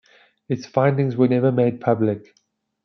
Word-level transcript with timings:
Its 0.49 0.65
findings 0.65 1.15
were 1.15 1.27
never 1.27 1.51
made 1.51 1.79
public. 1.79 2.35